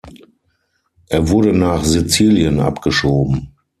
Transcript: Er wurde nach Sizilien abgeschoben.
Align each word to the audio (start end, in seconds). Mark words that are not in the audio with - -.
Er 1.09 1.29
wurde 1.29 1.53
nach 1.55 1.83
Sizilien 1.83 2.59
abgeschoben. 2.59 3.49